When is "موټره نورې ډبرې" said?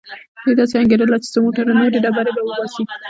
1.45-2.31